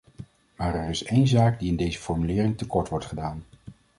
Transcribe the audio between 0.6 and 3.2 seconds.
er is één zaak die in deze formuleringen tekort wordt